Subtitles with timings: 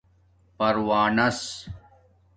[0.57, 1.65] پروانس